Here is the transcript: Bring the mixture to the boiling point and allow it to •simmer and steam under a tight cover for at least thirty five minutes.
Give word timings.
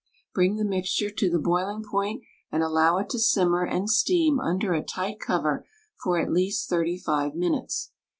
Bring 0.33 0.55
the 0.55 0.65
mixture 0.65 1.11
to 1.11 1.29
the 1.29 1.37
boiling 1.37 1.83
point 1.83 2.23
and 2.51 2.63
allow 2.63 2.97
it 2.97 3.07
to 3.11 3.17
•simmer 3.19 3.71
and 3.71 3.87
steam 3.87 4.39
under 4.39 4.73
a 4.73 4.81
tight 4.81 5.19
cover 5.19 5.67
for 6.03 6.19
at 6.19 6.31
least 6.33 6.67
thirty 6.67 6.97
five 6.97 7.35
minutes. 7.35 7.91